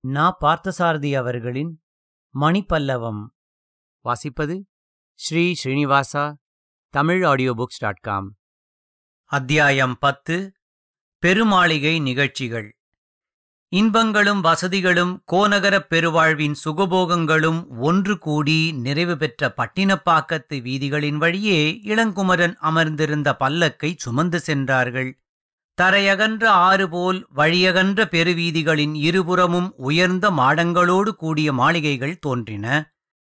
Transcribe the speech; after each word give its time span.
நா 0.00 0.36
பார்த்தசாரதி 0.40 1.16
அவர்களின் 1.16 1.82
மணிப்பல்லவம். 2.40 3.26
வாசிப்பது 4.04 4.62
Shri 5.14 5.54
Srinivasa 5.64 6.34
Tamil 6.88 7.24
audio 7.24 7.54
books 7.54 7.78
dot 7.78 8.00
com 8.00 8.36
அத்தியாயம் 9.24 9.96
பத்து 9.98 10.52
பெருமாளிகை 11.22 12.02
நிகழ்ச்சிகள். 12.02 12.76
இன்பங்களும் 13.68 14.40
வசதிகளும் 14.40 15.24
கோநகரப் 15.32 15.90
பெருவாழ்வின் 15.90 16.54
சுகபோகங்களும் 16.64 17.78
ஒன்று 17.78 18.18
கூடி 18.18 18.72
நிறைவு 18.72 19.16
பெற்ற 19.16 19.54
பட்டினப்பாக்கத்து 19.56 20.60
வீதிகளின் 20.62 21.16
வழியே 21.16 21.80
இளங்குமரன் 21.84 22.54
அமர்ந்திருந்த 22.54 23.36
பல்லக்கை 23.40 23.94
சுமந்து 23.96 24.40
சென்றார்கள். 24.40 25.20
தரையகன்ற 25.80 26.44
ஆறு 26.46 26.88
போல் 26.88 27.26
வழியகன்ற 27.36 28.04
பெருவீதிகளின் 28.04 28.94
இருபுறமும் 28.94 29.74
உயர்ந்த 29.76 30.30
மாடங்களோடு 30.30 31.10
கூடிய 31.14 31.52
மாளிகைகள் 31.52 32.16
தோன்றின. 32.18 32.66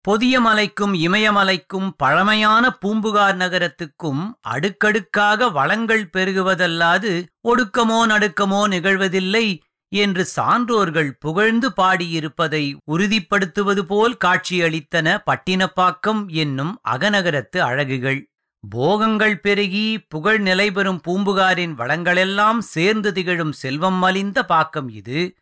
பொதியமலைக்கும் 0.05 0.93
இமயமலைக்கும் 0.93 1.89
பழமையான 1.97 2.71
பூம்புகார் 2.71 3.37
நகரத்துக்கும் 3.37 4.23
அடுக்கடுக்காக 4.41 5.49
வளங்கள் 5.49 6.09
பெருகுவதல்லாது 6.17 7.11
ஒடுக்கமோ 7.47 7.99
நடுக்கமோ 8.11 8.61
நிகழ்வதில்லை 8.67 9.45
என்று 9.91 10.23
சான்றோர்கள் 10.35 11.11
புகழ்ந்து 11.19 11.69
பாடியிருப்பதை 11.77 12.63
உறுதிப்படுத்துவது 12.91 13.81
போல் 13.81 14.17
காட்சியளித்தன 14.25 15.17
பட்டினப்பாக்கம் 15.25 16.21
என்னும் 16.27 16.73
அகநகரத்து 16.89 17.57
அழகுகள். 17.57 18.19
போகங்கள் 18.63 19.39
பெருகி 19.39 20.05
புகழ் 20.07 20.39
நிலைபெறும் 20.39 20.99
பூம்புகாரின் 21.07 21.73
வளங்களெல்லாம் 21.77 22.57
சேர்ந்து 22.57 23.11
திகழும் 23.11 23.51
செல்வம் 23.51 23.93
மலிந்த 23.93 24.45
பாக்கம் 24.45 24.89
இது. 24.89 25.35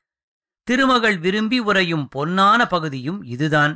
திருமகள் 0.64 1.18
விரும்பி 1.18 1.60
உறையும் 1.60 2.10
பொன்னான 2.16 2.66
பகுதியும் 2.66 3.24
இதுதான். 3.24 3.74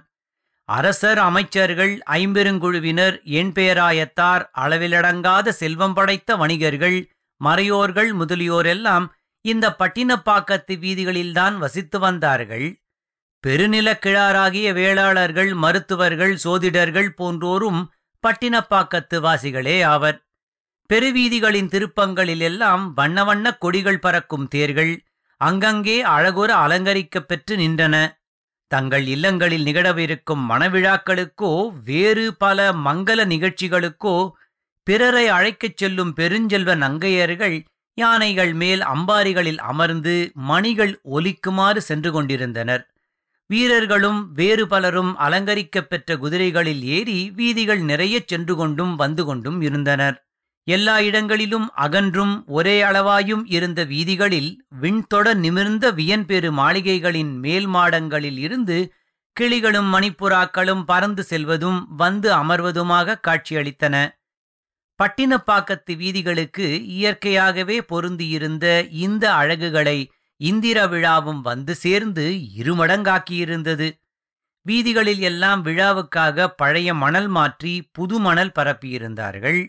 அரசர் 0.66 1.18
அமைச்சர்கள் 1.18 2.02
ஐம்பெருங்குழுவினர் 2.12 3.22
எண்பேராயத்தார் 3.24 4.44
அளவிலடங்காத 4.58 5.50
செல்வம் 5.50 5.94
படைத்த 5.94 6.36
வணிகர்கள் 6.36 7.10
மறையோர்கள் 7.42 8.12
முதலியோரெல்லாம் 8.12 9.06
இந்த 9.42 9.76
பட்டினப்பாக்கத்து 9.80 10.74
வீதிகளில்தான் 10.76 11.58
வசித்து 11.58 12.00
வந்தார்கள். 12.00 12.68
பெருநிலக்கிழாராகிய 13.44 14.68
வேளாளர்கள் 14.74 15.54
மருத்துவர்கள் 15.54 16.36
சோதிடர்கள் 16.36 17.10
போன்றோரும் 17.10 17.82
பட்டினப்பாக்கத்து 18.26 19.20
வாசிகளே 19.20 19.82
ஆவர். 19.82 20.26
பெருவீதிகளின் 20.94 21.68
திருப்பங்களிலெல்லாம் 21.68 22.94
வண்ண 22.94 23.24
வண்ண 23.24 23.58
கொடிகள் 23.58 24.00
பறக்கும் 24.00 24.48
தேர்கள் 24.48 25.04
அங்கங்கே 25.38 26.04
அழகுற 26.04 26.50
அலங்கரிக்கப் 26.66 27.28
பெற்று 27.28 27.58
நின்றன. 27.58 28.24
தங்கள் 28.68 29.08
இல்லங்களில் 29.08 29.66
நிகழவிருக்கும் 29.66 30.44
மணவிழாக்களுக்கோ 30.50 31.72
வேறு 31.84 32.36
பல 32.38 32.74
மங்கள 32.74 33.26
நிகழ்ச்சிகளுக்கோ 33.26 34.32
பிறரை 34.84 35.30
அழைக்கச் 35.30 35.78
செல்லும் 35.78 36.14
பெருஞ்செல்வ 36.16 36.76
நங்கையர்கள் 36.76 37.64
யானைகள் 37.94 38.54
மேல் 38.54 38.82
அம்பாரிகளில் 38.82 39.58
அமர்ந்து 39.58 40.32
மணிகள் 40.34 41.00
ஒலிக்குமாறு 41.12 41.78
சென்று 41.78 42.12
கொண்டிருந்தனர். 42.12 42.95
வீரர்களும் 43.50 44.32
வேறு 44.32 44.68
பலரும் 44.68 45.18
அலங்கரிக்கப் 45.18 45.90
பெற்ற 45.90 46.16
குதிரைகளில் 46.18 46.82
ஏறி 46.82 47.32
வீதிகள் 47.32 47.82
நிறையச் 47.82 48.28
சென்று 48.28 48.56
கொண்டும் 48.56 48.96
வந்து 48.96 49.26
கொண்டும் 49.26 49.62
இருந்தனர். 49.62 50.18
எல்லா 50.68 51.02
இடங்களிலும் 51.02 51.72
அகன்றும் 51.78 52.44
ஒரே 52.48 52.82
அளவாயும் 52.82 53.44
இருந்த 53.46 53.84
வீதிகளில் 53.84 54.52
விண்தொட 54.82 55.34
நிமிர்ந்த 55.34 55.92
வியன்பெரு 55.92 56.50
மாளிகைகளின் 56.52 57.34
மேல் 57.40 57.68
மாடங்களில் 57.68 58.38
இருந்து 58.38 58.78
கிளிகளும் 59.40 59.90
மணிப்புறாக்களும் 59.94 60.84
பறந்து 60.86 61.24
செல்வதும் 61.30 61.80
வந்து 61.98 62.34
அமர்வதுமாக 62.34 63.20
காட்சியளித்தன. 63.28 63.96
பட்டினப்பாக்கத்து 65.00 65.94
வீதிகளுக்கு 65.96 66.68
இயற்கையாகவே 66.88 67.78
பொருந்தியிருந்த 67.82 68.66
இந்த 68.90 69.34
அழகுகளை 69.34 69.98
இந்திர 70.38 70.88
விழாவும் 70.88 71.42
வந்து 71.42 71.76
சேர்ந்து 71.76 72.26
இருமடங்காக்கியிருந்தது. 72.58 73.88
வீதிகளில் 74.62 75.20
எல்லாம் 75.20 75.66
விழாவுக்காக 75.66 76.48
பழைய 76.48 76.94
மணல் 76.94 77.28
மாற்றி 77.28 77.90
புது 77.92 78.20
மணல் 78.20 78.52
பரப்பியிருந்தார்கள். 78.60 79.62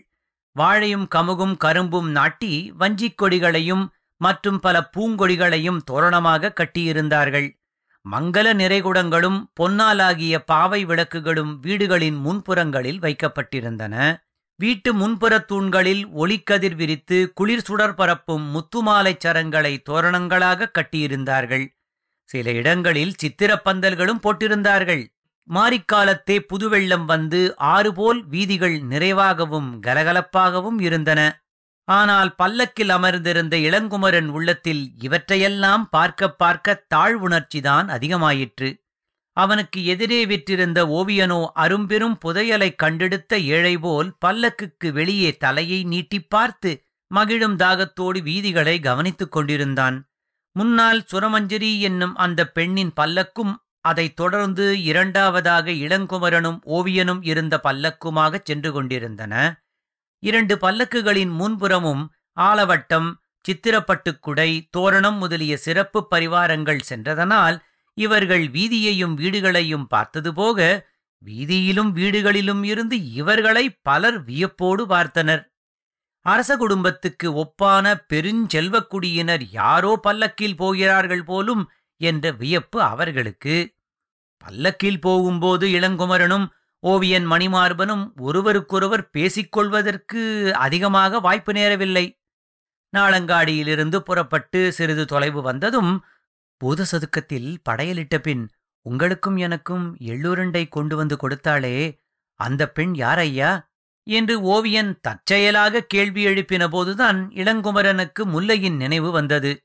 வாழையும் 0.51 1.07
கமுகும் 1.15 1.57
கரும்பும் 1.57 2.09
நாட்டி 2.09 2.71
வஞ்சிக் 2.71 3.23
கொடிகளையும் 3.23 3.87
மற்றும் 4.17 4.59
பல 4.59 4.89
பூங்கொடிகளையும் 4.97 5.79
தோரணமாக 5.85 6.53
கட்டியிருந்தார்கள். 6.59 7.49
மங்கள 8.05 8.47
நிறைகுடங்களும் 8.53 9.43
பொன்னாலாகிய 9.53 10.39
பாவை 10.39 10.85
விளக்குகளும் 10.85 11.59
வீடுகளின் 11.59 12.17
முன்புறங்களில் 12.25 12.99
வைக்கப்பட்டிருந்தன. 12.99 13.95
வீட்டு 14.59 14.93
முன்புறத் 14.93 15.45
தூண்களில் 15.45 16.07
ஒளிக்கதிர் 16.07 16.75
விரித்து 16.75 17.31
குளிர் 17.33 17.61
சுடர் 17.61 17.93
பரப்பும் 17.93 18.45
முத்துமாலைச் 18.55 19.19
சரங்களை 19.25 19.81
தோரணங்களாக 19.89 20.71
கட்டியிருந்தார்கள். 20.77 21.65
சில 22.23 22.51
இடங்களில் 22.51 23.13
சித்திரப்பந்தல்களும் 23.23 24.19
போட்டிருந்தார்கள். 24.23 25.03
மாரிக்காலத்தே 25.53 26.39
புதுவெள்ளம் 26.39 27.05
வந்து 27.05 27.57
ஆறுபோல் 27.57 28.27
வீதிகள் 28.27 28.81
நிறைவாகவும் 28.81 29.69
கலகலப்பாகவும் 29.87 30.81
இருந்தன. 30.81 31.43
ஆனால் 31.83 32.35
பல்லக்கில் 32.35 32.89
அமர்ந்திருந்த 32.89 33.57
இளங்குமரன் 33.57 34.27
உள்ளத்தில் 34.27 34.93
இவற்றையெல்லாம் 34.97 35.89
பார்க்க 35.89 36.31
பார்க்க 36.31 36.83
தாழ்வுணர்ச்சிதான் 36.95 37.87
அதிகமாயிற்று. 37.89 38.86
அவனுக்கு 39.37 39.85
எதிரே 39.85 40.25
விற்றிருந்த 40.25 40.79
ஓவியனோ 40.97 41.51
அரும்பெரும் 41.55 42.17
புதையலைக் 42.25 42.75
கண்டெடுத்த 42.75 43.39
ஏழைபோல் 43.39 44.17
பல்லக்குக்கு 44.25 44.91
வெளியே 44.91 45.37
தலையை 45.37 45.83
நீட்டிப் 45.83 46.29
பார்த்து 46.29 46.71
மகிழும் 47.07 47.55
தாகத்தோடு 47.57 48.19
வீதிகளை 48.21 48.81
கவனித்துக் 48.81 49.31
கொண்டிருந்தான். 49.31 50.09
முன்னால் 50.51 51.05
சுரமஞ்சரி 51.13 51.79
என்னும் 51.79 52.15
அந்த 52.15 52.49
பெண்ணின் 52.49 52.91
பல்லக்கும் 53.01 53.53
அதைத் 53.81 54.15
தொடர்ந்து 54.15 54.83
இரண்டாவதாக 54.83 55.71
இளங்குமரனும் 55.71 56.59
ஓவியனும் 56.65 57.21
இருந்த 57.21 57.59
பல்லக்குமாகச் 57.63 58.45
சென்று 58.45 58.71
கொண்டிருந்தன. 58.71 59.33
இரண்டு 60.23 60.55
பல்லக்குகளின் 60.55 61.33
முன்புறமும் 61.33 62.03
ஆலவட்டம் 62.41 63.09
சித்திரப்பட்டுக்குடை 63.45 64.49
தோரணம் 64.77 65.17
முதலிய 65.17 65.57
சிறப்பு 65.57 66.07
பரிவாரங்கள் 66.11 66.79
சென்றதனால் 66.79 67.57
இவர்கள் 67.97 68.45
வீதியையும் 68.49 69.13
வீடுகளையும் 69.17 69.85
பார்த்தது 69.85 70.31
போக 70.33 70.59
வீதியிலும் 71.23 71.91
வீடுகளிலும் 71.95 72.63
இருந்து 72.63 72.97
இவர்களை 73.11 73.63
பலர் 73.81 74.19
வியப்போடு 74.23 74.83
பார்த்தனர். 74.85 75.41
அரச 76.25 76.51
குடும்பத்துக்கு 76.57 77.27
ஒப்பான 77.43 77.85
பெருஞ்செல்வக்குடியினர் 78.13 79.43
யாரோ 79.51 79.91
பல்லக்கில் 80.01 80.55
போகிறார்கள் 80.55 81.23
போலும் 81.23 81.63
என்ற 82.01 82.31
வியப்பு 82.31 82.79
அவர்களுக்கு. 82.81 83.55
பல்லக்கில் 84.37 84.99
போகும்போது 84.99 85.67
இளங்குமரனும் 85.67 86.45
ஓவியன் 86.83 87.27
மணிமார்பனும் 87.31 88.03
ஒருவருக்கொருவர் 88.17 89.05
பேசிக்கொள்வதற்கு 89.13 90.21
அதிகமாக 90.57 91.19
வாய்ப்பு 91.19 91.53
நேரவில்லை. 91.53 92.05
நாளங்காடியிலிருந்து 92.93 93.97
புறப்பட்டு 93.99 94.59
சிறிது 94.71 95.05
தொலைவு 95.05 95.41
வந்ததும் 95.41 95.91
பூத 96.57 96.85
சதுக்கத்தில் 96.91 97.57
படையலிட்ட 97.69 98.17
பின் 98.17 98.49
உங்களுக்கும் 98.81 99.37
எனக்கும் 99.37 99.95
எள்ளுருண்டை 99.95 100.67
கொண்டு 100.67 100.95
வந்து 100.95 101.15
கொடுத்தாளே 101.15 101.99
அந்த 102.33 102.69
பெண் 102.69 102.93
யார் 102.95 103.17
ஐயா 103.17 103.69
என்று 104.03 104.41
ஓவியன் 104.41 104.99
தற்செயலாக 105.01 105.83
கேள்வி 105.83 106.25
எழுப்பின 106.25 106.67
போதுதான் 106.67 107.27
இளங்குமரனுக்கு 107.29 108.21
முல்லையின் 108.25 108.75
நினைவு 108.75 109.11
வந்தது. 109.11 109.63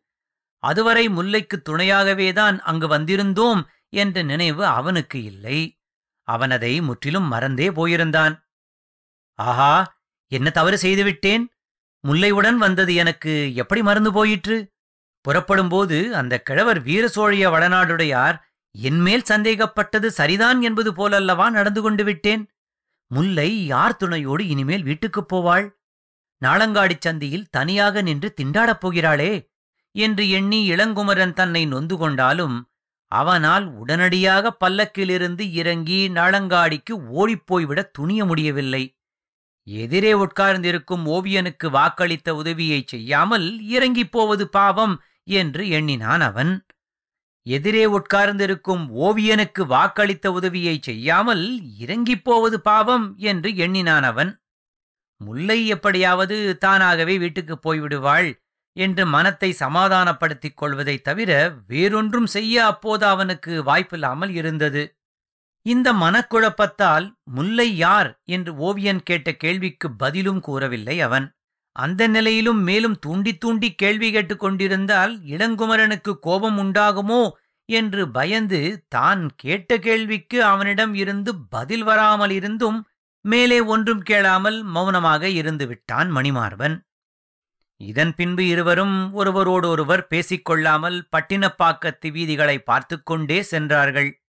அதுவரை 0.57 1.09
முல்லைக்கு 1.09 1.63
துணையாகவேதான் 1.69 2.59
அங்கு 2.59 2.89
வந்திருந்தோம் 2.89 3.63
என்ற 3.89 4.23
நினைவு 4.23 4.67
அவனுக்கு 4.67 5.23
இல்லை. 5.23 5.81
அவன் 6.23 6.51
அதை 6.51 6.81
முற்றிலும் 6.81 7.29
மறந்தே 7.29 7.69
போயிருந்தான். 7.71 8.35
ஆஹா 9.35 10.01
என்ன 10.27 10.51
தவறு 10.51 10.79
செய்துவிட்டேன்? 10.79 11.45
முல்லையுடன் 12.05 12.57
வந்தது 12.57 12.95
எனக்கு 12.95 13.55
எப்படி 13.55 13.83
மறந்து 13.83 14.13
போயிற்று? 14.13 14.72
புறப்படும்போது 15.23 16.17
அந்த 16.17 16.41
கிழவர் 16.41 16.81
வீர 16.83 17.11
சோழிய 17.15 17.45
வடநாடுடையார் 17.51 18.37
என்மேல் 18.71 19.23
சந்தேகப்பட்டது 19.23 20.11
சரிதான் 20.11 20.63
என்பது 20.63 20.93
போலல்லவா 20.93 21.51
நடந்து 21.51 21.83
கொண்டு 21.83 22.05
விட்டேன்? 22.05 22.51
முல்லை 23.11 23.67
யார் 23.67 23.97
துணையோடு 23.97 24.49
இனிமேல் 24.49 24.83
வீட்டுக்குப் 24.83 25.35
போவாள்? 25.35 25.67
நாளங்காடிச் 26.43 27.07
சந்தியில் 27.09 27.47
தனியாக 27.51 28.03
நின்று 28.03 28.35
திண்டாடப் 28.41 28.81
போகிறாளே? 28.81 29.33
என்று 29.95 30.31
எண்ணி 30.31 30.71
இளங்குமரன் 30.71 31.33
தன்னை 31.33 31.67
நொந்து 31.67 31.97
கொண்டாலும் 31.97 32.57
அவனால் 33.13 33.67
உடனடியாக 33.67 34.57
பல்லக்கிலிருந்து 34.65 35.53
இறங்கி 35.53 36.09
நாளங்காடிக்கு 36.09 36.93
ஓடிப்போய்விட 36.93 37.83
துணிய 37.93 38.25
முடியவில்லை. 38.25 38.97
எதிரே 39.67 40.13
உட்கார்ந்திருக்கும் 40.13 41.07
ஓவியனுக்கு 41.07 41.71
வாக்களித்த 41.71 42.31
உதவியைச் 42.31 42.87
செய்யாமல் 42.87 43.61
இறங்கிப் 43.69 44.13
போவது 44.13 44.49
பாவம். 44.49 45.03
என்று 45.25 45.69
எண்ணினான் 45.69 46.21
அவன். 46.21 46.67
எதிரே 47.43 47.85
உட்கார்ந்திருக்கும் 47.87 48.97
ஓவியனுக்கு 48.97 49.67
வாக்களித்த 49.67 50.27
உதவியை 50.27 50.79
செய்யாமல் 50.83 51.77
இறங்கிப் 51.79 52.25
போவது 52.25 52.61
பாவம் 52.61 53.15
என்று 53.17 53.57
எண்ணினான் 53.57 54.03
அவன். 54.03 54.43
முல்லை 55.17 55.67
எப்படியாவது 55.67 56.59
தானாகவே 56.59 57.19
வீட்டுக்குப் 57.19 57.69
போய்விடுவாள் 57.69 58.41
என்று 58.73 59.07
மனத்தை 59.07 59.53
சமாதானப்படுத்திக் 59.53 60.57
கொள்வதைத் 60.57 61.05
தவிர 61.05 61.55
வேறொன்றும் 61.67 62.27
செய்ய 62.27 62.67
அப்போது 62.67 63.07
அவனுக்கு 63.07 63.63
வாய்ப்பில்லாமல் 63.63 64.31
இருந்தது. 64.31 64.97
இந்த 65.63 65.93
மனக்குழப்பத்தால் 65.93 67.13
முல்லை 67.23 67.77
யார் 67.77 68.21
என்று 68.25 68.57
ஓவியன் 68.57 69.03
கேட்ட 69.03 69.33
கேள்விக்கு 69.35 69.97
பதிலும் 69.97 70.41
கூறவில்லை 70.41 71.01
அவன். 71.01 71.37
அந்த 71.73 72.07
நிலையிலும் 72.07 72.63
மேலும் 72.63 72.99
தூண்டி 72.99 73.37
தூண்டி 73.37 73.75
கேள்வி 73.75 74.13
கேட்டுக் 74.13 74.39
கொண்டிருந்தால் 74.39 75.21
இளங்குமரனுக்கு 75.21 76.19
கோபம் 76.19 76.59
உண்டாகுமோ 76.59 77.31
என்று 77.65 78.11
பயந்து 78.11 78.85
தான் 78.89 79.31
கேட்ட 79.37 79.79
கேள்விக்கு 79.79 80.45
அவனிடம் 80.45 80.95
இருந்து 80.95 81.49
பதில் 81.49 81.83
வராமல் 81.83 82.31
இருந்தும் 82.31 82.87
மேலே 83.21 83.61
ஒன்றும் 83.61 84.03
கேளாமல் 84.03 84.63
மௌனமாக 84.63 85.29
இருந்து 85.29 85.67
விட்டான் 85.67 86.85
இதன் 87.77 88.15
பின்பு 88.15 88.47
இருவரும் 88.47 89.13
ஒருவரோடொருவர் 89.13 90.07
பேசிக்கொள்ளாமல் 90.11 91.03
பட்டினப்பாக்கத்து 91.17 92.11
வீதிகளை 92.11 92.59
பார்த்துக் 92.59 93.07
கொண்டே 93.07 93.43
சென்றார்கள். 93.43 94.23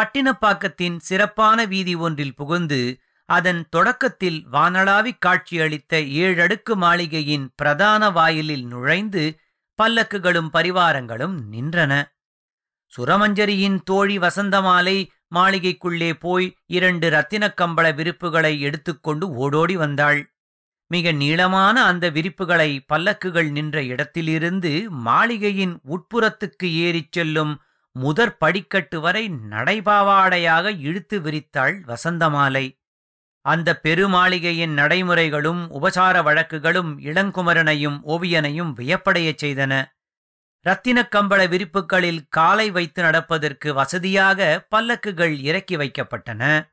பட்டினப்பாக்கத்தின் 0.00 0.96
சிறப்பான 0.96 1.64
வீதி 1.64 1.94
ஒன்றில் 1.94 2.34
புகுந்து 2.34 3.00
அதன் 3.32 3.66
தொடக்கத்தில் 3.70 4.46
வானளாவிக் 4.52 5.18
காட்சியளித்த 5.18 5.94
ஏழடுக்கு 5.96 6.74
மாளிகையின் 6.74 7.52
பிரதான 7.56 8.10
வாயிலில் 8.10 8.66
நுழைந்து 8.66 9.38
பல்லக்குகளும் 9.82 10.50
பரிவாரங்களும் 10.52 11.36
நின்றன. 11.52 12.02
சுரமஞ்சரியின் 12.96 13.78
தோழி 13.82 14.18
வசந்தமாலை 14.18 15.06
மாளிகைக்குள்ளே 15.34 16.12
போய் 16.14 16.56
இரண்டு 16.66 17.10
ரத்தினக் 17.10 17.58
கம்பள 17.60 17.94
விரிப்புகளை 17.94 18.60
எடுத்துக்கொண்டு 18.60 19.30
ஓடோடி 19.30 19.76
வந்தாள். 19.76 20.20
மிக 20.86 21.12
நீளமான 21.12 21.84
அந்த 21.84 22.10
விரிப்புகளை 22.10 22.84
பல்லக்குகள் 22.92 23.50
நின்ற 23.50 23.82
இடத்திலிருந்து 23.82 24.90
மாளிகையின் 24.90 25.80
உட்புறத்துக்கு 25.86 26.64
ஏறிச் 26.64 27.12
செல்லும் 27.12 27.60
முதற் 27.92 28.38
படிக்கட்டு 28.38 29.00
வரை 29.00 29.30
நடைபாவாடையாக 29.50 30.78
இழுத்து 30.78 31.20
விரித்தாள் 31.20 31.76
வசந்தமாலை. 31.86 32.81
அந்த 33.42 33.80
பெருமாளிகையின் 33.82 34.72
நடைமுறைகளும் 34.72 35.68
உபசார 35.68 36.22
வழக்குகளும் 36.22 37.00
இளங்குமரனையும் 37.00 37.98
ஓவியனையும் 38.06 38.72
வியப்படையச் 38.78 39.44
செய்தன. 39.44 39.84
இரத்தினக் 40.66 41.14
கம்பள 41.14 41.48
விரிப்புகளில் 41.48 42.26
காலை 42.28 42.70
வைத்து 42.70 43.02
நடப்பதற்கு 43.02 43.74
வசதியாக 43.74 44.66
பல்லக்குகள் 44.74 45.40
இறக்கி 45.40 45.76
வைக்கப்பட்டன. 45.76 46.72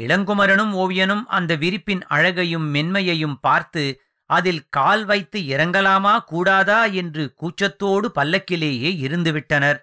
இளங்குமரனும் 0.00 0.72
ஓவியனும் 0.72 1.24
அந்த 1.26 1.56
விரிப்பின் 1.56 2.06
அழகையும் 2.06 2.74
மென்மையையும் 2.74 3.38
பார்த்து 3.40 4.00
அதில் 4.30 4.66
கால் 4.68 5.04
வைத்து 5.04 5.40
இறங்கலாமா 5.40 6.18
கூடாதா? 6.24 6.84
என்று 6.84 7.34
கூச்சத்தோடு 7.34 8.10
பல்லக்கிலேயே 8.14 8.90
இருந்துவிட்டனர். 9.06 9.78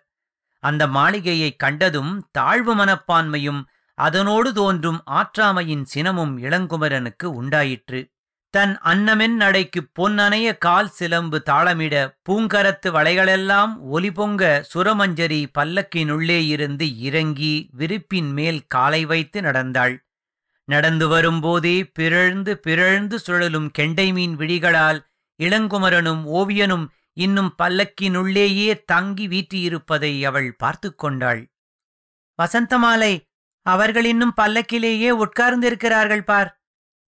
அந்த 0.59 0.87
மாளிகையைக் 0.87 1.59
கண்டதும் 1.59 2.27
தாழ்வு 2.31 2.75
மனப்பான்மையும் 2.75 3.63
அதனோடு 3.97 4.53
தோன்றும் 4.53 5.03
ஆற்றாமையின் 5.11 5.85
சினமும் 5.95 6.33
இளங்குமரனுக்கு 6.37 7.25
உண்டாயிற்று. 7.25 8.09
தன் 8.49 8.79
அன்னமென் 8.83 9.35
நடைக்குப் 9.35 9.91
பொன்னனைய 9.99 10.57
கால் 10.57 10.89
சிலம்பு 10.89 11.43
தாளமிட 11.45 11.95
பூங்கரத்து 12.21 12.91
வளைகளெல்லாம் 12.91 13.71
ஒலிபொங்க 13.91 14.63
சுரமஞ்சரி 14.73 15.45
பல்லக்கினுள்ளே 15.57 16.45
இருந்து 16.45 16.99
இறங்கி 16.99 17.69
விரிப்பின் 17.71 18.31
மேல் 18.31 18.67
காலை 18.67 19.05
வைத்து 19.05 19.41
நடந்தாள். 19.41 19.95
நடந்து 20.67 21.07
வரும்போதே 21.07 21.85
பிறழ்ந்து 21.85 22.57
பிறழ்ந்து 22.57 23.19
சுழலும் 23.19 23.71
கெண்டை 23.71 24.13
மீன் 24.13 24.37
விழிகளால் 24.37 24.99
இளங்குமரனும் 25.39 26.23
ஓவியனும் 26.33 26.85
இன்னும் 27.13 27.55
பல்லக்கினுள்ளேயே 27.61 28.83
தங்கி 28.85 29.27
வீற்றியிருப்பதை 29.27 30.23
அவள் 30.23 30.55
பார்த்து 30.55 30.95
கொண்டாள். 30.95 31.41
வசந்தமாலை 32.39 33.13
அவர்கள் 33.65 34.05
இன்னும் 34.05 34.33
பல்லக்கிலேயே 34.37 35.09
உட்கார்ந்திருக்கிறார்கள் 35.09 36.21
பார். 36.21 36.63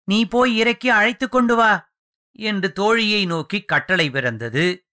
நீ 0.04 0.24
போய் 0.24 0.56
இறக்கி 0.56 0.88
அழைத்துக் 0.88 1.30
கொண்டு 1.30 1.56
வா 1.56 1.92
என்று 2.32 2.72
தோழியை 2.80 3.26
நோக்கி 3.26 3.62
கட்டளை 3.62 4.10
பிறந்தது. 4.10 4.86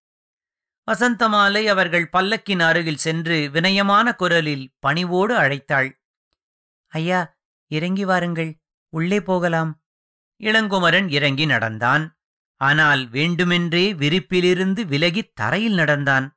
வசந்தமாலை 0.92 1.65
அவர்கள் 1.65 2.10
பல்லக்கின் 2.18 2.60
அருகில் 2.60 2.98
சென்று 2.98 3.50
வினயமான 3.51 4.13
குரலில் 4.13 4.74
பணிவோடு 4.80 5.36
அழைத்தாள். 5.38 5.89
ஐயா 6.88 7.38
இறங்கி 7.68 8.06
வாருங்கள் 8.06 8.51
உள்ளே 8.89 9.21
போகலாம். 9.21 9.71
இளங்குமரன் 10.39 11.12
இறங்கி 11.12 11.45
நடந்தான். 11.45 12.18
ஆனால் 12.62 13.09
வேண்டுமென்றே 13.09 13.94
விரிப்பிலிருந்து 13.94 14.81
விலகித் 14.86 15.33
தரையில் 15.33 15.74
நடந்தான். 15.74 16.27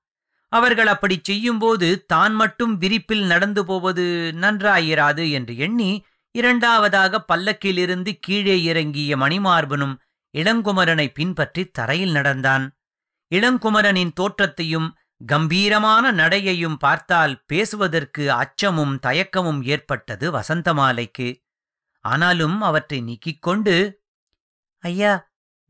அவர்கள் 0.57 0.87
அப்படிச் 0.87 1.27
செய்யும்போது 1.29 1.89
தான் 2.07 2.35
மட்டும் 2.35 2.75
விரிப்பில் 2.77 3.25
நடந்து 3.27 3.63
போவது 3.65 4.05
நன்றாயிராது 4.41 5.25
என்று 5.31 5.55
எண்ணி 5.57 5.91
இரண்டாவதாக 6.35 7.23
பல்லக்கிலிருந்து 7.31 8.13
கீழே 8.21 8.57
இறங்கிய 8.63 9.17
மணிமார்பனும் 9.17 9.95
இளங்குமரனை 10.35 11.07
பின்பற்றி 11.15 11.63
தரையில் 11.71 12.11
நடந்தான். 12.11 12.65
இளங்குமரனின் 13.33 14.13
தோற்றத்தையும் 14.13 14.89
கம்பீரமான 15.27 16.05
நடையையும் 16.13 16.79
பார்த்தால் 16.79 17.35
பேசுவதற்கு 17.47 18.25
அச்சமும் 18.33 18.95
தயக்கமும் 19.07 19.61
ஏற்பட்டது 19.75 20.27
வசந்தமாலைக்கு. 20.33 21.29
ஆனாலும் 22.05 22.59
அவற்றை 22.61 22.99
நீக்கிக் 23.01 23.43
கொண்டு 23.43 23.77
ஐயா 24.85 25.13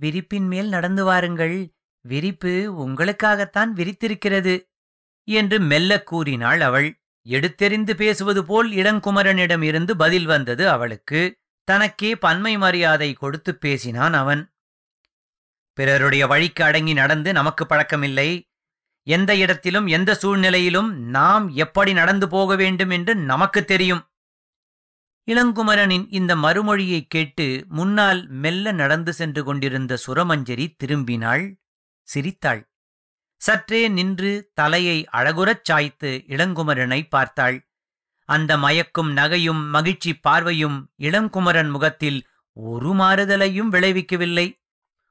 விரிப்பின் 0.01 0.49
மேல் 0.53 0.69
நடந்து 0.69 1.03
வாருங்கள். 1.05 1.57
விரிப்பு 2.05 2.53
உங்களுக்காகத்தான் 2.85 3.71
விரித்திருக்கிறது. 3.79 4.55
என்று 5.27 5.61
மெல்லக் 5.61 6.07
கூறினாள் 6.07 6.61
அவள். 6.61 7.01
எடுத்தெறிந்து 7.29 7.95
பேசுவது 7.95 8.45
போல் 8.45 8.73
இளங்குமரனிடம் 8.73 9.63
இருந்து 9.63 9.97
பதில் 9.97 10.27
வந்தது 10.27 10.69
அவளுக்கு. 10.69 11.39
தனக்கே 11.65 12.17
பன்மை 12.17 12.57
மரியாதை 12.57 13.13
கொடுத்து 13.13 13.57
பேசினான் 13.57 14.13
அவன். 14.13 14.55
பிறருடைய 15.73 16.27
வழிக்கு 16.27 16.65
அடங்கி 16.65 16.93
நடந்து 16.93 17.33
நமக்கு 17.33 17.65
பழக்கமில்லை. 17.65 18.51
எந்த 19.03 19.37
இடத்திலும் 19.37 19.87
எந்த 19.87 20.15
சூழ்நிலையிலும் 20.15 21.01
நாம் 21.01 21.49
எப்படி 21.49 21.93
நடந்து 21.93 22.29
போக 22.29 22.57
வேண்டும் 22.57 22.91
என்று 22.91 23.15
நமக்கு 23.15 23.65
தெரியும். 23.65 24.11
இளங்குமரனின் 25.31 26.07
இந்த 26.11 26.37
மறுமொழியைக் 26.37 27.07
கேட்டு 27.09 27.65
முன்னால் 27.69 28.29
மெல்ல 28.29 28.73
நடந்து 28.73 29.13
சென்று 29.13 29.45
கொண்டிருந்த 29.45 29.99
சுரமஞ்சரி 30.07 30.75
திரும்பினாள். 30.85 31.55
சிரித்தாள். 32.03 32.71
சற்றே 33.41 33.89
நின்று 33.89 34.51
தலையை 34.55 34.99
அழகுறச் 35.13 35.65
சாய்த்து 35.65 36.11
இளங்குமரனை 36.29 37.01
பார்த்தாள். 37.09 37.57
அந்த 38.25 38.57
மயக்கும் 38.57 39.11
நகையும் 39.17 39.63
மகிழ்ச்சி 39.71 40.13
பார்வையும் 40.15 40.79
இளங்குமரன் 40.99 41.71
முகத்தில் 41.71 42.19
ஒரு 42.53 42.93
மாறுதலையும் 42.95 43.73
விளைவிக்கவில்லை. 43.73 44.47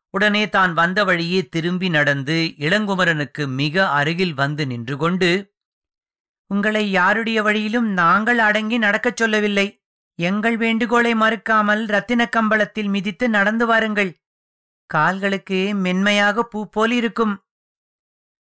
உடனே 0.10 0.50
தான் 0.50 0.74
வந்த 0.74 1.03
வழியே 1.03 1.41
திரும்பி 1.48 1.89
நடந்து 1.89 2.38
இளங்குமரனுக்கு 2.58 3.48
மிக 3.48 3.89
அருகில் 3.89 4.34
வந்து 4.34 4.67
நின்று 4.67 4.98
கொண்டு 4.98 5.53
உங்களை 6.51 6.91
யாருடைய 6.91 7.41
வழியிலும் 7.41 7.88
நாங்கள் 7.91 8.38
அடங்கி 8.38 8.77
நடக்கச் 8.77 9.17
சொல்லவில்லை. 9.17 9.67
எங்கள் 10.20 10.58
வேண்டுகோளை 10.58 11.13
மறுக்காமல் 11.13 11.84
ரத்தின 11.86 12.29
கம்பளத்தில் 12.36 12.89
மிதித்து 12.89 13.29
நடந்து 13.29 13.65
வாருங்கள். 13.65 14.12
கால்களுக்கு 14.89 15.60
மென்மையாக 15.75 16.44
பூ 16.44 16.60
போல் 16.70 16.91
இருக்கும் 16.91 17.34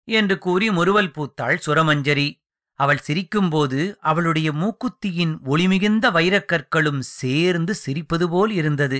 என்று 0.07 0.37
கூறி 0.37 0.71
முறுவல் 0.71 1.11
பூத்தாள் 1.11 1.57
சுரமஞ்சரி. 1.65 2.43
அவள் 2.79 3.01
சிரிக்கும்போது 3.07 3.95
அவளுடைய 3.99 4.51
மூக்குத்தியின் 4.51 5.39
ஒளிமிகுந்த 5.45 6.11
வைரக்கற்களும் 6.11 6.99
சேர்ந்து 6.99 7.75
சிரிப்பது 7.85 8.27
போல் 8.27 8.51
இருந்தது. 8.51 8.99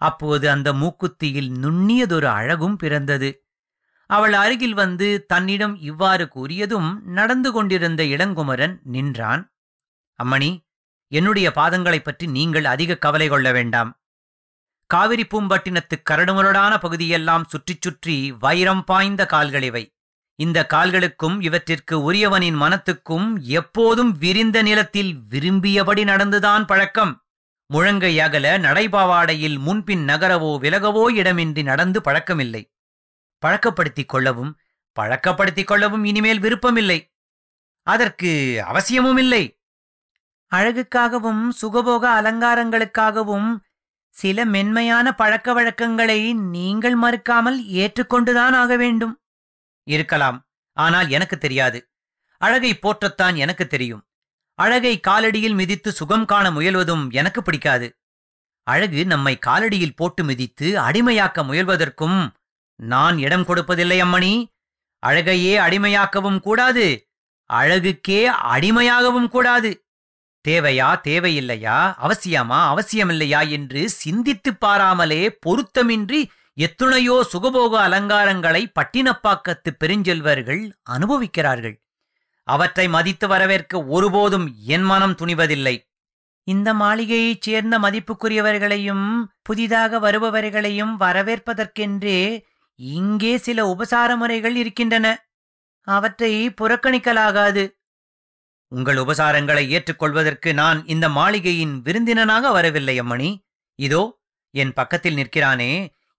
அப்போது 0.00 0.50
அந்த 0.50 0.72
மூக்குத்தியில் 0.72 1.50
நுண்ணியதொரு 1.58 2.24
அழகும் 2.24 2.76
பிறந்தது. 2.76 3.30
அவள் 4.06 4.32
அருகில் 4.32 4.74
வந்து 4.74 5.26
தன்னிடம் 5.26 5.76
இவ்வாறு 5.80 6.28
கூறியதும் 6.34 7.02
நடந்து 7.02 7.52
கொண்டிருந்த 7.52 8.02
இளங்குமரன் 8.02 8.80
நின்றான். 8.82 9.54
அம்மணி 10.18 10.50
என்னுடைய 11.12 11.52
பாதங்களைப் 11.54 12.04
பற்றி 12.04 12.26
நீங்கள் 12.26 12.64
அதிக 12.64 12.96
கவலை 12.96 13.28
கொள்ள 13.28 13.52
வேண்டாம். 13.52 13.90
காவிரி 14.86 15.22
பூம்பட்டினத்து 15.22 16.02
கரடுமுரடான 16.10 16.78
பகுதியெல்லாம் 16.78 17.44
சுற்றிச் 17.44 17.82
சுற்றி 17.82 18.32
வைரம் 18.32 18.84
பாய்ந்த 18.84 19.26
கால்களிவை 19.32 19.96
இந்த 20.38 20.66
கால்களுக்கும் 20.74 21.40
இவற்றிற்கு 21.40 22.12
உரியவனின் 22.12 22.58
மனத்துக்கும் 22.62 23.40
எப்போதும் 23.40 24.12
விரிந்த 24.18 24.62
நிலத்தில் 24.62 25.12
விரும்பியபடி 25.30 26.04
நடந்துதான் 26.04 26.64
பழக்கம். 26.64 27.12
முழங்கை 27.70 28.20
அகல 28.20 28.58
நடைபாவாடையில் 28.58 29.58
முன்பின் 29.58 30.04
நகரவோ 30.04 30.58
விலகவோ 30.58 31.04
இடமின்றி 31.10 31.62
நடந்து 31.62 32.00
பழக்கமில்லை. 32.00 32.62
பழக்கப்படுத்திக் 33.38 34.08
கொள்ளவும் 34.08 34.52
பழக்கப்படுத்திக் 34.96 35.66
கொள்ளவும் 35.66 36.04
இனிமேல் 36.04 36.38
விருப்பமில்லை. 36.38 36.98
அதற்கு 37.86 38.62
அவசியமும் 38.66 39.16
இல்லை 39.16 39.58
அழகுக்காகவும் 40.52 41.42
சுகபோக 41.62 42.04
அலங்காரங்களுக்காகவும் 42.20 43.48
சில 44.14 44.44
மென்மையான 44.44 45.06
பழக்க 45.14 45.52
வழக்கங்களை 45.52 46.34
நீங்கள் 46.34 46.96
மறுக்காமல் 46.98 47.58
ஏற்றுக்கொண்டுதான் 47.80 48.54
ஆக 48.62 48.76
வேண்டும். 48.76 49.14
இருக்கலாம். 49.84 50.46
ஆனால் 50.72 51.10
எனக்கு 51.10 51.38
தெரியாது. 51.38 51.88
அழகை 52.38 52.78
போற்றத்தான் 52.78 53.36
எனக்கு 53.36 53.66
தெரியும். 53.66 54.06
அழகை 54.54 55.00
காலடியில் 55.08 55.54
மிதித்து 55.54 55.92
சுகம் 55.92 56.24
காண 56.24 56.50
முயல்வதும் 56.50 57.10
எனக்கு 57.10 57.42
பிடிக்காது. 57.42 57.98
அழகு 58.62 59.06
நம்மை 59.06 59.38
காலடியில் 59.46 59.96
போட்டு 59.96 60.24
மிதித்து 60.24 60.80
அடிமையாக்க 60.80 61.42
முயல்வதற்கும் 61.42 62.30
நான் 62.74 63.18
இடம் 63.18 63.46
கொடுப்பதில்லை 63.46 64.00
அம்மணி. 64.00 64.44
அழகையே 64.98 65.58
அடிமையாக்கவும் 65.58 66.40
கூடாது. 66.40 67.08
அழகுக்கே 67.52 68.30
அடிமையாகவும் 68.42 69.28
கூடாது. 69.28 69.86
தேவையா 70.48 71.00
தேவையில்லையா? 71.08 71.94
அவசியமா 72.00 72.74
அவசியமில்லையா? 72.74 73.50
என்று 73.50 73.88
சிந்தித்துப் 73.88 74.60
பாராமலே 74.60 75.38
பொருத்தமின்றி 75.46 76.26
எத்துணையோ 76.56 77.20
சுகபோக 77.32 77.72
அலங்காரங்களை 77.86 78.62
பட்டினப்பாக்கத்து 78.80 79.70
பெருஞ்செல்வர்கள் 79.84 80.62
அனுபவிக்கிறார்கள். 80.90 81.76
அவற்றை 82.48 82.88
மதித்து 82.88 83.28
வரவேற்க 83.28 83.84
ஒருபோதும் 83.84 84.46
என் 84.66 84.82
மனம் 84.82 85.16
துணிவதில்லை. 85.18 85.76
இந்த 86.42 86.74
மாளிகையைச் 86.74 87.40
சேர்ந்த 87.40 87.78
மதிப்புக்குரியவர்களையும் 87.78 89.24
புதிதாக 89.42 89.98
வருபவர்களையும் 89.98 90.94
வரவேற்பதற்கென்றே 91.00 92.44
இங்கே 92.74 93.38
சில 93.38 93.66
உபசார 93.66 94.16
முறைகள் 94.16 94.56
இருக்கின்றன. 94.56 95.06
அவற்றை 95.80 96.50
புறக்கணிக்கலாகாது. 96.60 97.64
உங்கள் 98.68 98.96
உபசாரங்களை 98.96 99.68
ஏற்றுக்கொள்வதற்கு 99.68 100.54
நான் 100.54 100.86
இந்த 100.86 101.08
மாளிகையின் 101.08 101.82
விருந்தினனாக 101.84 102.52
வரவில்லை 102.52 103.00
அம்மணி. 103.00 103.30
இதோ 103.78 104.02
என் 104.54 104.72
பக்கத்தில் 104.72 105.14
நிற்கிறானே 105.14 105.72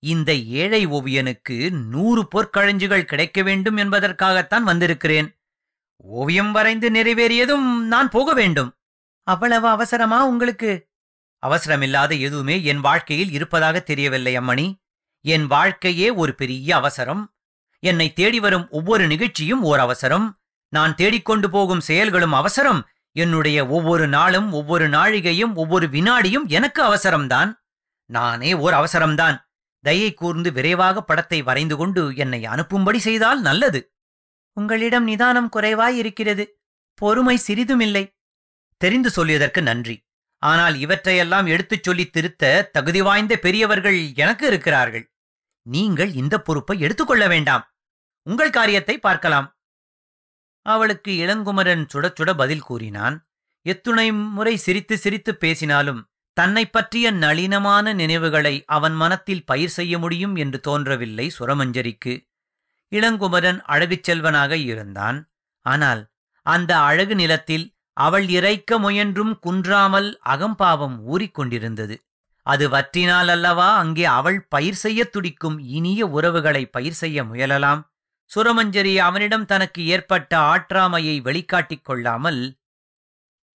இந்த 0.05 0.33
ஏழை 0.33 0.87
ஓவியனுக்கு 0.87 1.69
நூறு 1.69 2.27
பொற்கழஞ்சுகள் 2.35 3.01
கிடைக்க 3.01 3.43
வேண்டும் 3.43 3.77
என்பதற்காகத்தான் 3.77 4.63
வந்திருக்கிறேன். 4.63 5.39
ஓவியம் 5.95 6.51
வரைந்து 6.51 6.89
நிறைவேறியதும் 6.89 7.77
நான் 7.77 8.09
போக 8.09 8.33
வேண்டும். 8.33 8.75
அவ்வளவு 9.23 9.67
அவசரமா 9.67 10.25
உங்களுக்கு? 10.25 10.87
அவசரமில்லாத 11.47 12.19
எதுவுமே 12.19 12.63
என் 12.63 12.79
வாழ்க்கையில் 12.79 13.31
இருப்பதாக 13.31 13.79
தெரியவில்லை 13.79 14.39
அம்மணி. 14.39 14.75
என் 15.21 15.47
வாழ்க்கையே 15.47 16.09
ஒரு 16.09 16.35
பெரிய 16.35 16.75
அவசரம். 16.75 17.33
என்னை 17.79 18.13
தேடி 18.13 18.39
வரும் 18.39 18.69
ஒவ்வொரு 18.69 19.07
நிகழ்ச்சியும் 19.07 19.63
ஓர் 19.63 19.79
அவசரம். 19.79 20.37
நான் 20.69 20.95
தேடிக்கொண்டு 20.95 21.49
போகும் 21.49 21.79
செயல்களும் 21.79 22.33
அவசரம். 22.33 22.87
என்னுடைய 23.11 23.67
ஒவ்வொரு 23.67 24.07
நாளும் 24.07 24.51
ஒவ்வொரு 24.51 24.89
நாழிகையும் 24.89 25.53
ஒவ்வொரு 25.53 25.87
வினாடியும் 25.87 26.47
எனக்கு 26.47 26.83
அவசரம்தான். 26.83 27.53
நானே 28.05 28.53
ஓர் 28.53 28.73
அவசரம்தான். 28.73 29.44
தயை 29.85 30.13
கூர்ந்து 30.13 30.51
விரைவாக 30.51 31.03
படத்தை 31.03 31.41
வரைந்து 31.41 31.75
கொண்டு 31.77 32.15
என்னை 32.15 32.41
அனுப்பும்படி 32.43 32.97
செய்தால் 32.97 33.41
நல்லது. 33.41 33.93
உங்களிடம் 34.57 35.03
நிதானம் 35.03 35.51
குறைவாயிருக்கிறது 35.53 36.43
பொறுமை 36.93 37.35
சிறிதுமில்லை. 37.37 38.03
தெரிந்து 38.77 39.09
சொல்லியதற்கு 39.09 39.61
நன்றி. 39.61 39.95
ஆனால் 40.37 40.75
இவற்றையெல்லாம் 40.79 41.45
எடுத்துச் 41.45 41.83
சொல்லித் 41.83 42.13
திருத்த 42.13 42.69
தகுதி 42.73 43.01
வாய்ந்த 43.01 43.37
பெரியவர்கள் 43.37 44.13
எனக்கு 44.15 44.47
இருக்கிறார்கள். 44.47 45.05
நீங்கள் 45.65 46.11
இந்த 46.13 46.41
பொறுப்பை 46.41 46.79
எடுத்துக்கொள்ள 46.79 47.27
வேண்டாம். 47.27 47.63
உங்கள் 48.29 48.49
காரியத்தை 48.49 48.99
பார்க்கலாம். 48.99 49.47
அவளுக்கு 50.65 51.11
இளங்குமரன் 51.11 51.85
சுட 51.93 52.07
சுட 52.19 52.33
பதில் 52.37 52.67
கூறினான். 52.69 53.17
எத்துணை 53.65 54.07
முறை 54.11 54.55
சிரித்து 54.57 54.97
சிரித்து 54.97 55.31
பேசினாலும் 55.35 56.01
தன்னைப் 56.37 56.73
பற்றிய 56.73 57.11
நளினமான 57.13 57.93
நினைவுகளை 57.93 58.63
அவன் 58.67 58.93
மனத்தில் 58.93 59.45
பயிர் 59.45 59.69
செய்ய 59.69 59.99
முடியும் 59.99 60.35
என்று 60.35 60.59
தோன்றவில்லை 60.59 61.31
சுரமஞ்சரிக்கு. 61.39 62.13
இளங்குமரன் 62.91 63.59
அழகுச் 63.65 64.03
செல்வனாக 64.03 64.57
இருந்தான். 64.63 65.19
ஆனால் 65.65 66.01
அந்த 66.45 66.71
அழகு 66.79 67.15
நிலத்தில் 67.15 67.65
அவள் 67.97 68.27
இறைக்க 68.29 68.79
முயன்றும் 68.79 69.39
குன்றாமல் 69.39 70.09
அகம்பாவம் 70.25 70.97
ஊறிக்கொண்டிருந்தது. 71.07 71.95
அது 72.45 72.69
வற்றினால் 72.69 73.27
அல்லவா 73.27 73.77
அங்கே 73.77 74.05
அவள் 74.15 74.39
பயிர் 74.47 74.73
செய்யத் 74.75 75.11
துடிக்கும் 75.11 75.57
இனிய 75.69 76.07
உறவுகளை 76.07 76.65
பயிர் 76.65 76.93
செய்ய 76.93 77.23
முயலலாம்? 77.23 77.81
சுரமஞ்சரி 78.31 78.95
அவனிடம் 78.99 79.45
தனக்கு 79.45 79.85
ஏற்பட்ட 79.85 80.31
ஆற்றாமையை 80.51 81.21
வெளிக்காட்டிக் 81.21 81.85
கொள்ளாமல் 81.85 82.41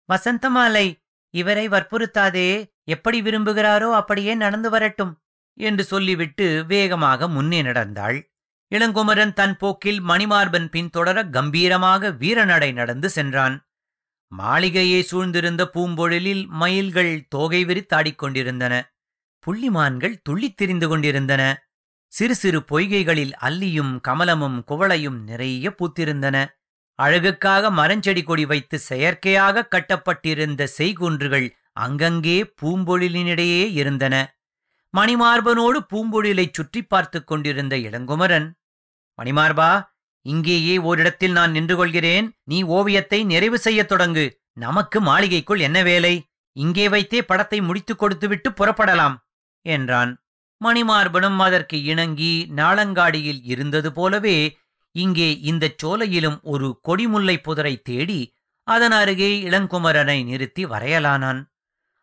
வசந்தமாலை 0.09 0.85
இவரை 1.29 1.69
வற்புறுத்தாதே 1.69 2.49
எப்படி 2.83 3.21
விரும்புகிறாரோ 3.21 3.89
அப்படியே 3.91 4.35
நடந்து 4.35 4.69
வரட்டும் 4.69 5.21
என்று 5.53 5.83
சொல்லிவிட்டு 5.83 6.65
வேகமாக 6.67 7.27
முன்னே 7.27 7.61
நடந்தாள். 7.61 8.31
இளங்குமரன் 8.71 9.33
தன் 9.33 9.57
போக்கில் 9.57 10.03
மணிமார்பன் 10.03 10.67
பின்தொடர 10.67 11.29
கம்பீரமாக 11.29 12.11
வீரநடை 12.11 12.73
நடந்து 12.73 13.09
சென்றான். 13.09 13.55
மாளிகையை 14.31 15.01
சூழ்ந்திருந்த 15.01 15.65
பூம்பொழிலில் 15.73 16.47
மயில்கள் 16.47 17.25
தோகை 17.27 17.65
விரித்தாடிக் 17.65 18.15
கொண்டிருந்தன 18.15 18.73
புள்ளிமான்கள் 19.45 20.15
துள்ளித் 20.21 20.57
திரிந்து 20.57 20.87
கொண்டிருந்தன. 20.87 21.43
சிறு 22.13 22.35
சிறு 22.35 22.59
பொய்கைகளில் 22.71 23.33
அல்லியும் 23.41 23.99
கமலமும் 24.07 24.57
குவளையும் 24.67 25.19
நிறைய 25.23 25.69
பூத்திருந்தன. 25.69 26.37
அழகுக்காக 26.99 27.69
மரஞ்செடி 27.71 28.23
கொடி 28.23 28.45
வைத்து 28.45 28.77
செயற்கையாக 28.79 29.65
கட்டப்பட்டிருந்த 29.65 30.67
செய்குன்றுகள் 30.77 31.47
அங்கங்கே 31.71 32.37
பூம்பொழிலினிடையே 32.61 33.63
இருந்தன. 33.71 34.15
மணிமார்பனோடு 34.93 35.79
பூம்பொழிலைச் 35.93 36.53
சுற்றி 36.53 36.81
பார்த்துக் 36.83 37.27
கொண்டிருந்த 37.27 37.75
இளங்குமரன் 37.77 38.47
மணிமார்பா 39.19 39.71
இங்கேயே 40.25 40.77
ஓரிடத்தில் 40.77 41.31
நான் 41.31 41.51
நின்று 41.51 41.75
கொள்கிறேன். 41.75 42.25
நீ 42.43 42.57
ஓவியத்தை 42.61 43.23
நிறைவு 43.23 43.57
செய்யத் 43.59 43.91
தொடங்கு. 43.91 44.25
நமக்கு 44.57 45.01
மாளிகைக்குள் 45.01 45.59
என்ன 45.59 45.83
வேலை? 45.83 46.13
இங்கே 46.55 46.89
வைத்தே 46.89 47.19
படத்தை 47.23 47.61
முடித்துக் 47.61 47.99
கொடுத்துவிட்டு 47.99 48.49
புறப்படலாம் 48.49 49.15
என்றான். 49.65 50.11
மணிமார்பனும் 50.61 51.37
அதற்கு 51.37 51.77
இணங்கி 51.83 52.33
நாளங்காடியில் 52.55 53.41
இருந்தது 53.43 53.89
போலவே 53.93 54.37
இங்கே 54.95 55.29
இந்தச் 55.41 55.77
சோலையிலும் 55.77 56.39
ஒரு 56.43 56.67
கொடிமுல்லை 56.87 57.35
புதரை 57.37 57.81
தேடி 57.81 58.21
அதன் 58.67 58.91
அருகே 58.91 59.29
இளங்குமரனை 59.43 60.23
நிறுத்தி 60.23 60.65
வரையலானான். 60.65 61.39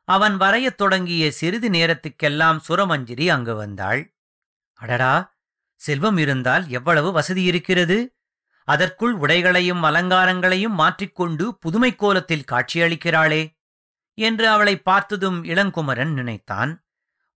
அவன் 0.08 0.36
வரையத் 0.36 0.76
தொடங்கிய 0.76 1.24
சிறிது 1.30 1.68
நேரத்துக்கெல்லாம் 1.70 2.58
சுரமஞ்சிரி 2.68 3.26
அங்கு 3.26 3.54
வந்தாள். 3.54 4.00
அடடா! 4.80 5.14
செல்வம் 5.80 6.16
இருந்தால் 6.16 6.64
எவ்வளவு 6.68 7.12
வசதி 7.12 7.42
இருக்கிறது? 7.42 7.98
அதற்குள் 8.68 9.14
உடைகளையும் 9.14 9.82
அலங்காரங்களையும் 9.82 10.74
மாற்றிக்கொண்டு 10.74 11.44
புதுமை 11.58 11.94
கோலத்தில் 11.94 12.48
காட்சியளிக்கிறாளே 12.52 13.42
என்று 14.18 14.46
அவளை 14.48 14.74
பார்த்ததும் 14.80 15.38
இளங்குமரன் 15.44 16.12
நினைத்தான். 16.12 16.72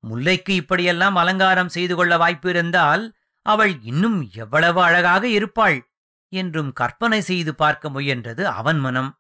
முல்லைக்கு 0.05 0.53
இப்படியெல்லாம் 0.55 1.17
அலங்காரம் 1.17 1.69
செய்து 1.69 1.95
கொள்ள 1.97 2.17
வாய்ப்பு 2.17 2.49
இருந்தால் 2.51 3.05
அவள் 3.47 3.83
இன்னும் 3.83 4.31
எவ்வளவு 4.33 4.83
அழகாக 4.83 5.29
இருப்பாள் 5.29 5.79
என்றும் 6.33 6.73
கற்பனை 6.73 7.21
செய்து 7.21 7.55
பார்க்க 7.55 7.91
முயன்றது 7.91 8.43
அவன் 8.43 8.79
மனம். 8.79 9.11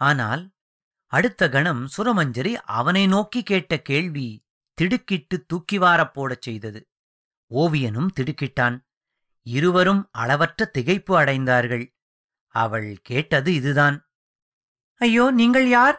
ஆனால் 0.00 0.42
அடுத்த 1.06 1.48
கணம் 1.48 1.88
சுரமஞ்சரி 1.96 2.54
அவனை 2.54 3.06
நோக்கி 3.06 3.42
கேட்ட 3.42 3.82
கேள்வி 3.82 4.28
திடுக்கிட்டு 4.78 5.36
தூக்கி 5.46 5.78
வாரப்போடச் 5.78 6.40
செய்தது. 6.40 6.80
ஓவியனும் 7.50 8.10
திடுக்கிட்டான். 8.20 8.76
இருவரும் 9.46 10.08
அளவற்ற 10.12 10.70
திகைப்பு 10.78 11.12
அடைந்தார்கள். 11.22 11.84
அவள் 12.54 12.98
கேட்டது 13.02 13.54
இதுதான். 13.54 13.96
ஐயோ 15.00 15.30
நீங்கள் 15.30 15.68
யார்? 15.68 15.98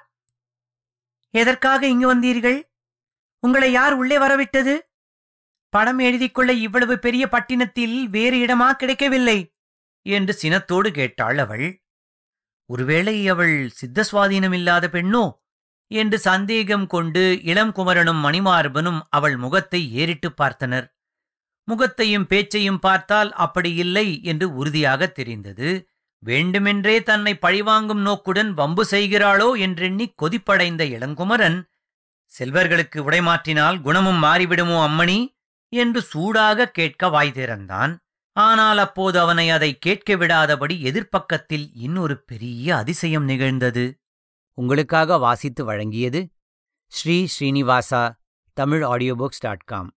எதற்காக 1.34 1.88
இங்கு 1.88 2.16
வந்தீர்கள்? 2.16 2.60
உங்களை 3.40 3.72
யார் 3.72 3.94
உள்ளே 3.94 4.18
வரவிட்டது? 4.18 4.76
படம் 5.76 6.00
எழுதிக் 6.00 6.34
கொள்ள 6.34 6.54
இவ்வளவு 6.54 7.00
பெரிய 7.00 7.28
பட்டினத்தில் 7.28 8.10
வேறு 8.10 8.38
இடமா 8.38 8.72
கிடைக்கவில்லை 8.72 9.54
என்று 10.02 10.38
சினத்தோடு 10.42 10.88
கேட்டாள் 10.88 11.38
அவள். 11.38 11.84
ஒருவேளை 12.66 13.28
அவள் 13.28 13.70
சித்த 13.70 14.04
சுவாதீனமில்லாத 14.12 14.88
பெண்ணோ? 14.88 15.44
என்று 15.88 16.20
சந்தேகம் 16.20 16.88
கொண்டு 16.88 17.44
இளம் 17.44 17.72
குமரனும் 17.72 18.24
மணிமார்பனும் 18.24 19.02
அவள் 19.10 19.38
முகத்தை 19.38 19.94
ஏறிட்டுப் 19.94 20.42
பார்த்தனர். 20.42 20.88
முகத்தையும் 21.64 22.28
பேச்சையும் 22.28 22.80
பார்த்தால் 22.80 23.34
அப்படி 23.34 23.74
இல்லை 23.74 24.24
என்று 24.24 24.56
உறுதியாக 24.56 25.08
தெரிந்தது. 25.08 25.88
வேண்டுமென்றே 26.20 27.04
தன்னை 27.04 27.38
பழிவாங்கும் 27.38 28.02
நோக்குடன் 28.02 28.54
வம்பு 28.54 28.86
செய்கிறாளோ 28.92 29.60
என்றெண்ணி 29.60 30.14
கொதிப்படைந்த 30.22 30.84
இளங்குமரன் 30.84 31.64
செல்வர்களுக்கு 32.26 33.12
உடைமாற்றினால் 33.12 33.82
குணமும் 33.82 34.24
மாறிவிடுமோ 34.24 34.80
அம்மணி? 34.88 35.35
என்று 35.76 36.02
சூடாக 36.02 36.68
கேட்க 36.70 37.10
வாய் 37.10 37.32
திறந்தான். 37.32 37.94
ஆனால் 38.36 38.78
அப்போது 38.78 39.18
அவனை 39.20 39.48
அதை 39.50 39.70
கேட்க 39.78 40.16
விடாதபடி 40.16 40.76
எதிர்ப்பக்கத்தில் 40.90 41.68
இன்னொரு 41.76 42.16
பெரிய 42.24 42.68
அதிசயம் 42.76 43.24
நிகழ்ந்தது. 43.24 43.86
உங்களுக்காக 44.58 45.18
வாசித்து 45.18 45.62
வழங்கியது 45.72 46.22
Shri 46.92 47.18
Srinivasa 47.34 48.04
Tamil 48.58 48.84
audio 48.84 49.14
books 49.16 49.42
dot 49.42 49.66
com 49.66 49.90